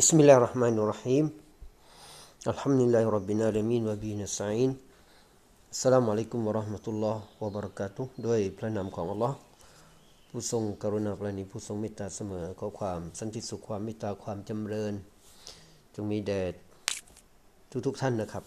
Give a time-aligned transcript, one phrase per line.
[0.00, 1.24] بسم الله الرحمن الرحيم
[2.52, 4.70] الحمد لله رب العالمين وبه نستعين
[5.74, 9.32] السلام عليكم ورحمة الله وبركاته ด้วยพระนามของ Allah
[10.28, 14.94] ผู้ทรงกรุณาปราณีผู้ทรงเมตตาเสมอขอความสันติสุขความเมตตาความจำเริญ
[15.94, 16.42] จงมีแด่
[17.86, 18.44] ทุกๆท่านนะครับ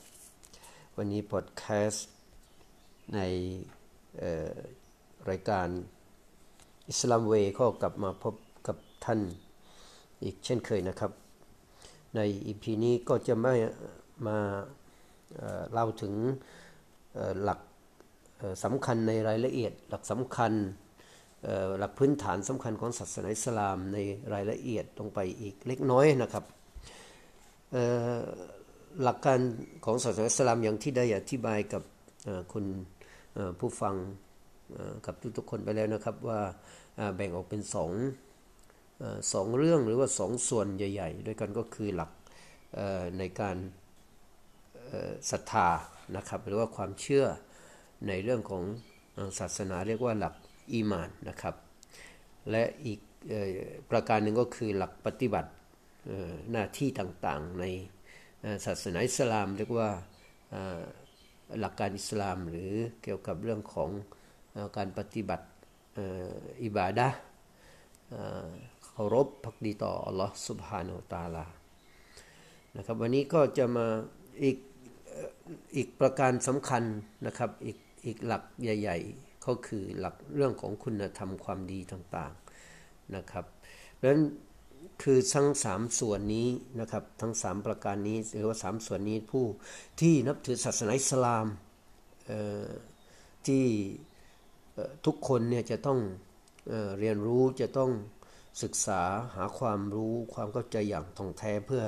[0.98, 2.08] วันนี้พอดแคสต์
[3.16, 3.20] ใน
[5.30, 5.68] รายการ
[6.90, 8.34] อิสลามเวก็กลับมาพบ
[8.68, 9.22] กับท่าน
[10.24, 11.12] อีกเช่นเคยนะครับ
[12.17, 13.55] ในอีพีนี้ก็จะไม่
[14.27, 14.39] มา
[15.73, 16.15] เล่าถึง
[17.43, 17.61] หลัก
[18.65, 20.53] สำคัญในรายละเอียด หลักสำคัญ
[21.79, 23.99] หลักพื้นฐานสำคัญของศาสนาอิสลามใน
[24.35, 26.45] รายละเอียดลงไปอีกเล็กน้อยนะครับ
[29.03, 29.39] หลักการ
[29.85, 31.83] ของศาสนาอิสลามอย่างที่ได้อธิบายกับ
[32.53, 32.65] คุณ
[33.61, 33.95] ผู้ฟัง
[35.07, 36.41] กับทุกๆคนไปแล้วนะครับว่า
[37.17, 37.91] แบ่งออกเป็นสอง
[39.33, 42.11] สองเรื่องหรือว่าสองส่วนใหญ่ ๆ ด้วยกันก็คือหลัก
[43.19, 43.57] ในการ
[45.31, 45.69] ศรัทธา
[46.17, 47.25] นะครับหรือว่าความเชื่อ
[48.09, 48.63] ในเรื่องของ
[49.39, 50.35] ศาสนาเรียกว่าหลัก
[50.73, 51.55] อีมานนะครับ
[52.51, 53.01] และอีก
[53.91, 55.51] ประการหนึ่งก็คือหลักปฏิบัติ
[56.51, 57.65] หน้าที่ต่างๆใน
[58.67, 59.91] ศาสนาอิสลาม เรียกว่า
[61.61, 62.73] หลักการอิสลาม หรือ
[63.03, 63.91] เกี่ยวกับเรื่องของ
[64.77, 65.47] การปฏิบัติ
[66.63, 67.09] อิบาดะ
[68.93, 71.45] เคารพพักดีต่ออัลลอฮ์สุบฮานาอัลตาลา
[72.77, 73.87] นะครับวันนี้ก็จะมา
[74.43, 74.57] อีก
[75.77, 76.83] อีกประการสำคัญ
[77.27, 83.45] นะครับอีกอีกหลักใหญ่ ๆ ก็คือหลักเรื่องของคุณธรรมความดีต่างๆนะครับ
[84.01, 84.23] ดังนั้น
[85.03, 86.49] คือทั้งสามส่วนนี้
[86.81, 89.45] นะครับทั้งสามประการนี้หรือว่าสามส่วนนี้ผู้
[90.01, 91.47] ที่นับถือศาสนาอิสลาม
[93.47, 93.65] ที่
[95.07, 95.99] ทุกคนเนี่ยจะต้อง
[96.69, 97.91] เเรียนรู้จะต้อง
[98.63, 99.03] ศึกษา
[99.37, 101.85] หาความรู้ความเข้าใจอย่างท่องแท้เพื่อ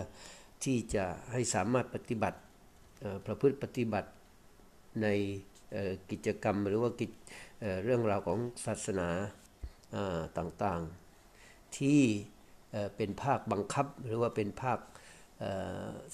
[0.64, 2.38] ที่จะให้สามารถปฏิบัติ
[3.26, 4.10] ประพฤติปฏิบัติ
[5.02, 5.08] ใน
[6.10, 7.10] กิจกรรมหรือว่ากิจ
[7.84, 9.08] เรื่องราวของศาสนา
[10.38, 12.00] ต่างๆ ที่
[12.96, 14.78] เป็นภาคบังคับหรือว่าเป็นภาค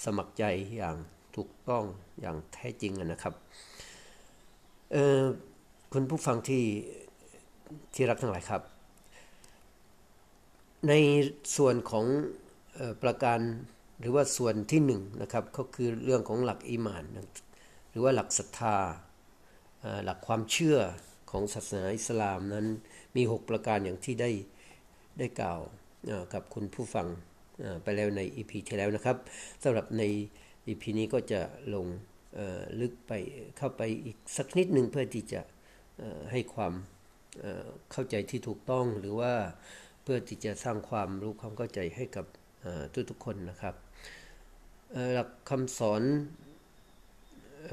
[0.05, 0.45] สมัครใจ
[0.77, 0.97] อย่าง
[1.37, 1.85] ถูกต้อง
[2.21, 3.35] อย่างแท้จริงนะครับ
[5.93, 6.65] คุณผู้ฟังที่
[7.95, 8.63] ที่รักทั้งหลายครับ
[10.89, 10.95] ใน
[11.57, 12.07] ส่วนของ
[13.03, 13.41] ประการ
[14.01, 17.05] หรือว่าส่วนที่หนึ่งนะครับก็คือเรื่องของหลักอิมาน
[17.91, 18.77] หรือว่าหลักศรัทธา
[20.05, 20.79] หลักความเชื่อ
[21.31, 22.67] ของศาสนาอิสลามนั้น
[23.17, 24.31] มี 6 ประการอย่างที่ได้
[25.19, 25.61] ได้กล่าว
[26.33, 27.07] กับคุณผู้ฟัง
[27.83, 29.17] ไปแล้วใน EP ที่แล้วนะครับ
[29.63, 30.03] สำหรับใน
[30.67, 31.41] EP นี้ก็จะ
[31.75, 31.87] ลง
[32.81, 33.13] ลึกไป
[33.59, 35.41] เข้าไปอีกสักนิดหนึ่งเพื่อที่จะ
[36.31, 36.73] ให้ความ
[37.93, 39.33] เข้าใจที่ถูกต้องหรือว่า
[40.13, 42.27] พื่อที่จะสร้างความรู้ความเข้าใจให้กับ
[42.93, 43.75] ทุกทุกคนนะครับ
[45.15, 46.03] หลักคำสอน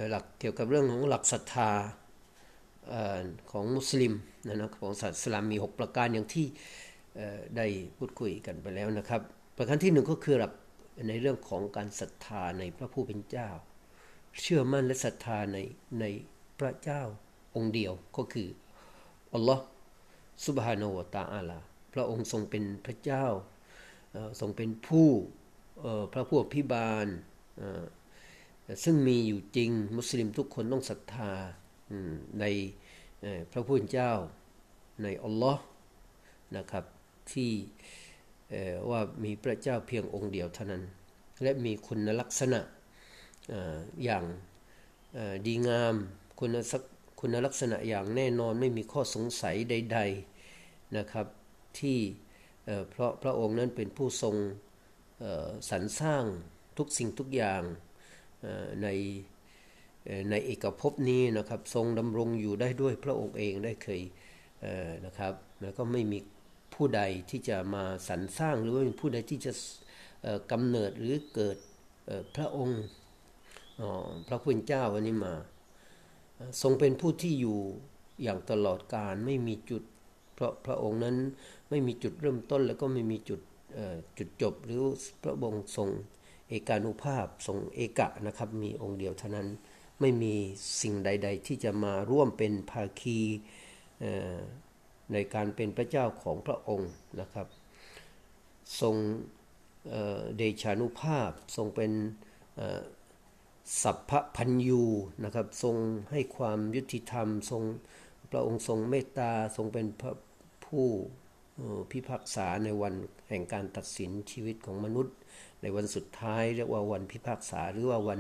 [0.10, 1.70] หลักเกี่ยวกับเรื่องของหลักศรัทธา
[3.52, 4.14] ของมุสลิม
[4.48, 6.46] นะครับของศาสนามี 6 ประการอย่างที่
[7.58, 7.66] ได้
[7.98, 9.22] พูดคุยกันไปแล้วนะครับ
[9.58, 10.54] ประการที่หนึ่งก็คือหลัก
[11.08, 13.50] ในเรื่องของการศรัทธาในพระผู้เป็นเจ้า
[14.42, 15.58] เชื่อมั่นและศรัทธาใน
[16.00, 16.06] ใน
[16.60, 17.02] พระเจ้า
[17.56, 18.48] องค์เดียวก็คือ
[19.34, 19.64] อัลลอฮ์
[20.46, 21.60] สุบฮานาวะตาอาลา
[22.00, 23.26] ระองค์ทรงเป็นพระเจ้า
[24.40, 25.10] ทรงเป็นผู้
[26.14, 27.08] พระผู้อภิบาล
[28.84, 31.32] ซึ่งมีอยู่จริงมุสลิมทุกคนต้องศรัทธา
[32.40, 32.46] ใน
[33.52, 34.12] พระผู้เป็นเจ้า
[35.04, 35.64] ในอัลลอฮ์
[36.58, 36.86] นะครับ
[37.32, 37.52] ที่
[38.90, 40.84] ว่ามีพระเจ้าเพียงองค์เดียวเท่านั้น
[41.44, 42.62] และมีคุณลักษณะ
[44.04, 44.26] อย่าง
[45.46, 45.96] ดีงาม
[46.40, 46.46] คุ
[47.34, 50.00] ณลักษณะอย่างแน่นอนไม่มีข้อสงสัยใด
[50.48, 51.28] ๆนะครับ
[51.82, 52.00] ที่
[52.90, 54.36] เพราะพระองค์นั้นเป็นผู้ทรง
[55.70, 56.24] สรรสร้าง
[56.78, 57.62] ทุกสิ่งทุกอย่าง
[58.84, 58.88] ใน
[60.30, 64.02] ในเอกภพนี้นะครับทรงดำรงอยู่ได้ด้วยพระองค์เองได้เคย
[65.06, 66.20] นะครับแล้วก็ไม่มี
[66.74, 69.52] ผู้ใดที่จะมาสรรสร้างหรือว่าผู้ใดที่จะ
[70.52, 71.58] กำเนิดหรือเกิด
[72.36, 72.82] พระองค์
[74.28, 75.34] พระผู้เป็นเจ้าวันนี้มา
[76.62, 77.60] ทรงเป็นผู้ที่อยู่
[78.24, 79.84] อย่างตลอดกาลไม่มีจุด
[80.38, 81.16] เพราะพระองค์นั้น
[81.70, 83.40] ไม่มีจุดเริ่มต้นแล้วก็ไม่มีจุด
[84.18, 84.82] จุดจบหรือ
[85.24, 85.90] พระองค์ทรง
[86.50, 89.48] เอกานุภาพทรงเอกะนะครับมีองค์เดียวเท่านั้น
[90.00, 90.34] ไม่มี
[90.82, 93.20] สิ่งใด ๆ ที่จะมาร่วมเป็นภาคี
[95.14, 97.48] ในการเป็นพระเจ้าของพระองค์นะครับ
[98.82, 98.96] ทรง
[100.38, 101.92] เดชานุภาพทรงเป็น
[103.84, 104.84] สัพพพัญยู
[105.24, 105.76] นะครับทรง
[106.12, 107.64] ให้ความยุติธรรม ทรง
[108.32, 110.12] พระองค์ทรงเมตตาทรงเป็นพระ
[110.68, 110.86] ผู้
[111.92, 112.94] พิพากษาในวัน
[113.30, 115.16] แห่งการตัดสินชีวิตของมนุษย์
[115.62, 118.20] ในวันสุดท้ายเรียกว่าวันพิพากษาหรือว่าวัน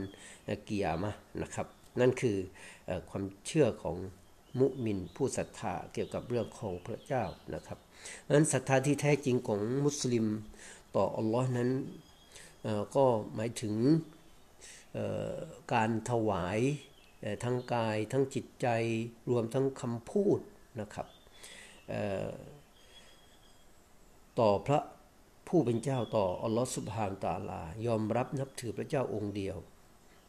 [0.67, 1.11] กิยามะ
[1.41, 1.67] นะครับ
[1.99, 2.37] นั่นคือ
[3.09, 3.97] ความเชื่อของ
[4.59, 7.23] มุมินผู้ศรัทธาเกี่ยวกับเรื่องของพระเจ้า
[7.53, 7.79] นะครับ
[8.35, 10.25] นั้นศรัทธาที่แท้จริงของมุสลิม
[10.95, 11.69] ต่ออัลลอฮ์นั้น
[12.95, 13.05] ก็
[13.35, 13.75] หมายถึง
[15.73, 16.59] การถวาย
[17.43, 18.67] ทั้งกายทั้งจิตใจ
[19.31, 20.39] รวมทั้งคำพูด
[20.81, 21.07] นะครับ
[24.39, 24.79] ต่อพระ
[25.47, 29.57] ผู้เป็นเจ้าต่ออัลลอฮฺสุบฮานตาลา ยอมรับนับถือพระเจ้าองค์เดียว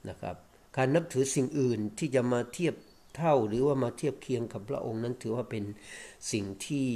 [0.08, 0.37] นะครับ
[0.76, 2.75] การนับถือสิ่งอื่นที่จะมาเทียบ
[3.16, 5.64] เท่าหรือว่ามาเทียบเคียงกับพระองค์นั้นถือว่าเป็น
[6.32, 6.88] สิ่งที่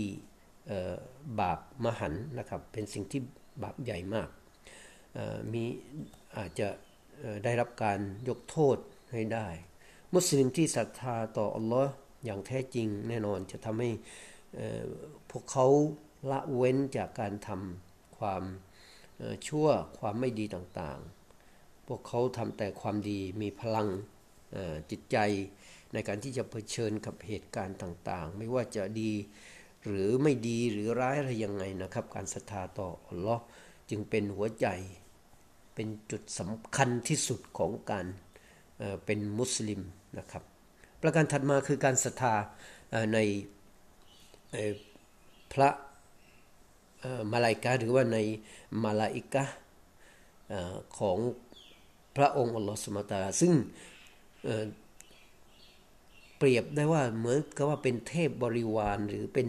[1.41, 3.21] บาปมหันนะครับ เป็นสิ่งที่
[3.63, 4.29] บาปใหญ่มาก
[5.53, 5.65] มี
[6.37, 6.69] อาจจะ
[7.45, 7.99] ได้รับการ
[8.29, 8.77] ยกโทษ
[9.13, 9.49] ให้ได้
[10.15, 11.93] มุสลิมที่ศรัทธาต่ออัลลอฮ์
[12.25, 13.91] อย่างแท้จริงแน่นอนจะทำให้
[15.31, 15.67] พวกเขา
[16.31, 18.43] ละเว้นจากการทำความ
[19.49, 19.69] ชั่ว
[19.99, 23.89] ความไม่ดีต่างๆ พวกเขาทำแต่ความดีมีพลัง
[24.91, 25.17] จิตใจ
[25.93, 29.13] ในการที่จะเผชิญกับเหตุการณ์ต่างๆ ไม่ว่าจะดี
[29.87, 33.43] หรือไม่ดีหรือร้ายอะไรยังไงนะครับ การศรัทธาต่ออัลลอฮ์
[33.91, 34.67] จึงเป็นหัวใจ
[35.75, 38.07] เป็นจุดสำคัญที่สุดของการ
[39.05, 39.81] เป็นมุสลิม
[40.19, 40.43] นะครับ
[41.03, 42.35] ประการถัดมาคือการศรัทธา
[43.15, 43.19] ใน
[45.53, 45.71] พระ
[47.33, 48.19] มาลายกาหรือว่าใน
[48.83, 49.45] มาลาอิกะ
[50.99, 51.19] ของ
[52.17, 53.53] พระองค์อัลลอฮฺสุมาตาซึ่ง
[56.39, 59.49] เปรียบได้ว่าเหมือนกับว่าเป็นเทพบริวารหรือเป็น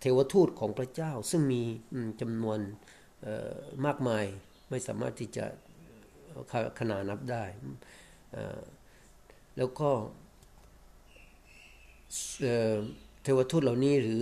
[0.00, 1.62] เทวทูตของพระเจ้า ซึ่งมี
[2.20, 2.58] จำนวน
[3.84, 4.24] มากมาย
[4.70, 5.44] ไม่สามารถที่จะ
[6.78, 7.44] ขนานับได้
[9.56, 9.90] แล้วก็
[13.22, 14.20] เทวทูตเหล่านี้หรือ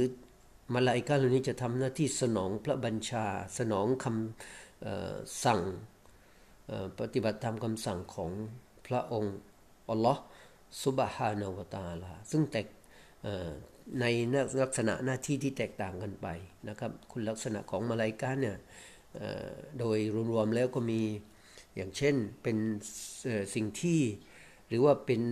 [0.75, 3.25] มาลาอิกาเหล่านี้จะทำหน้าที่สนองพระบัญชา
[3.59, 5.61] สนองคำสั่ง
[6.99, 8.31] ปฏิบัติตามคำสั่งของ
[8.87, 9.37] พระองค์
[9.91, 10.23] อัลลอฮ์
[10.85, 12.67] สุบฮานาวตาลาซึ่งแตก
[14.01, 14.05] ใน
[14.63, 16.27] ลักษณะหน้าที่ที่แตกต่างกันไป
[16.69, 18.57] นะครับ คุณลักษณะของมาลาอิกาเนี่ย
[19.79, 19.99] โดย
[20.33, 21.01] รวมๆแล้วก็มี
[21.77, 22.57] อย่างเช่นเป็น
[23.55, 24.01] สิ่งที่
[24.69, 25.23] หรือว่าเป็น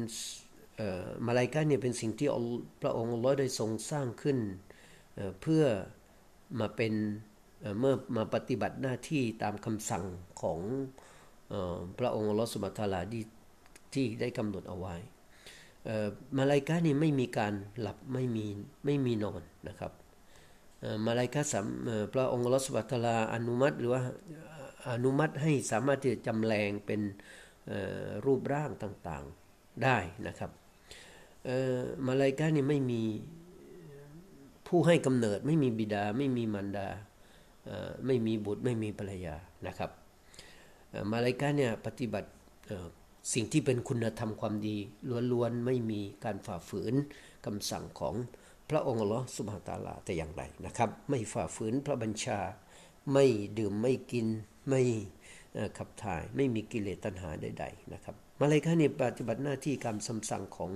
[1.26, 2.28] มาลายกาเนี่ยเป็นสิ่งที่
[2.82, 4.38] พระองค์อัลอฮ์ได้ทรงสร้างขึ้น
[5.42, 5.64] เพื่อ
[6.60, 6.92] มาเป็น
[7.78, 10.04] เมื่อมาปฏิบัติหน้าที่ตามคำสั่ง
[10.40, 10.60] ของ
[11.98, 13.24] พระองค์อัลอสุบะตาลาที่
[13.94, 14.94] ที่ได้กำหนดเอาไว้
[16.36, 18.46] มาลายกานี่ไม่มีการหลับไม่มี
[18.84, 19.92] ไม่มีนอนนะครับ
[21.06, 21.66] มาลายกาสัม
[22.12, 24.02] พระองค์อัลอสุบะตาลาอนุมัติหรือว่า
[24.90, 27.00] อนุมัติให้สามารถที่จะจำแรงเป็น
[28.24, 30.50] รูปร่างต่างๆได้นะครับ
[32.06, 33.02] มาลายกานี่ไม่มี
[34.66, 36.88] ผู้ให้กำเนิดไม่มีบิดาไม่มีมารดา
[38.06, 39.36] ไม่มีบุตรไม่มีภรรยา
[39.66, 39.90] นะครับ
[41.10, 42.30] มาลายกาเนี่ยปฏิบัติ
[43.34, 44.76] สิ่งที่เป็นคุณธรรมความดี
[45.32, 46.94] ล้วนๆไม่มีการฝ่าฝืน
[47.46, 48.14] คำสั่งของ
[48.70, 52.38] พระองค์อัลอสุบฮาตาลาแต่อย่างใดนะครับ ไม่ฝ่าฝืนพระบัญชา
[53.12, 53.24] ไม่
[53.58, 54.26] ดื่มไม่กิน
[54.68, 54.82] ไม่
[55.78, 60.70] ขับถ่าย ไม่มีกิเลสตัณหาใด ๆ นะครับ มาเลกาเนี่ยปฏิบัติหน้าที่การคำสั่งของ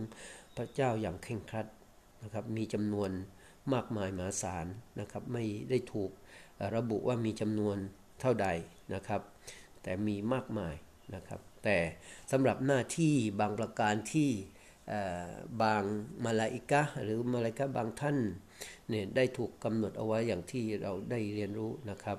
[0.57, 1.67] พระเจ้าอย่างเคร่งครัด
[2.23, 3.11] นะครับมีจำนวน
[3.73, 4.67] มากมายมหาศาล
[5.01, 6.11] นะครับไม่ได้ถูก
[6.77, 7.77] ระบุว่ามีจำนวน
[8.21, 8.49] เท่าใด
[8.95, 9.21] นะครับ
[9.83, 10.75] แต่มีมากมาย
[11.15, 11.79] นะครับ แต่
[12.33, 14.31] สำหรับหน้าที่บางประการที่
[15.63, 15.83] บาง
[16.25, 18.19] มาลาอิกะหรือมาลาอิกะบางท่าน
[18.89, 22.19] เนี่ยได้ถูกกำหนดเอาไว้อย่างที่เราได้เรียนรู้นะครับ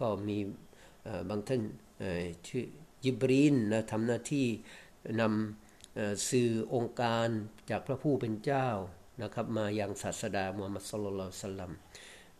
[0.00, 0.38] ก็มี
[1.30, 1.60] บางท่าน
[2.46, 2.64] ชื่อ
[3.04, 4.46] ยิบรีนนะทำหน้าที่
[5.20, 7.28] นำสื่อองค์การ
[7.72, 8.68] จากพระผู้เป็นเจ้า
[9.22, 11.72] นะครับมาอย่างศาสดามูฮัมมัดสุลลัลสลัม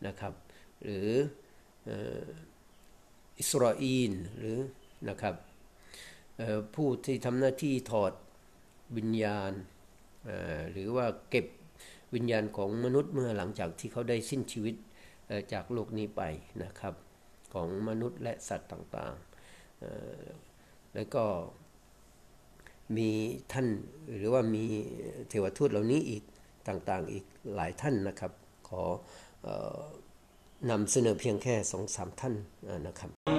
[0.05, 0.33] นะครับ
[0.83, 1.09] หรือ
[3.39, 4.57] อิสราเอลหรือ
[5.09, 5.35] นะครับ
[6.75, 8.13] ผู้ที่ทำหน้าที่ถอด
[8.97, 9.51] วิญญาณ
[10.71, 11.45] หรือว่าเก็บ
[12.15, 14.75] วิญญาณของมนุษย์เมื่อหลังจากที่เขาได้สิ้นชีวิต
[15.53, 16.21] จากโลกนี้ไป
[16.63, 16.93] นะครับ
[17.53, 21.23] ของมนุษย์และสัตว์ต่างๆ แล้วก็
[22.97, 23.09] มี
[23.51, 23.67] ท่าน
[24.15, 24.63] หรือว่ามี
[25.29, 26.23] เทวทูตเหล่านี้อีก
[26.67, 27.25] ต่างๆอีก
[27.55, 28.31] หลายท่านนะครับ
[28.69, 28.83] ขอ
[30.69, 32.33] นำเสนอเพียงแค่สองสามท่าน
[32.87, 33.32] นะครับ